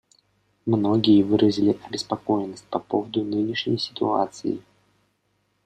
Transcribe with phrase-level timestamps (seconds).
[0.65, 4.59] Многие выразили обеспокоенность по поводу нынешней ситуации.